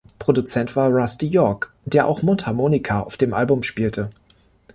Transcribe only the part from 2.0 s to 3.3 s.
auch Mundharmonika auf